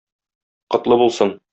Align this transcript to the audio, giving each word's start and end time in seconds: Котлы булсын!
Котлы 0.77 0.99
булсын! 1.05 1.39